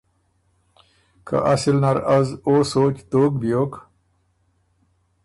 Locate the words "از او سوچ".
2.15-2.95